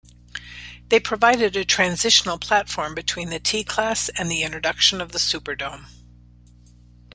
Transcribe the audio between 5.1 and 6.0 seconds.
the Superdome.